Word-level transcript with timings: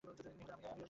Any 0.03 0.09
হলেন 0.17 0.31
আমির 0.33 0.51
আল-বাগদাবী। 0.55 0.79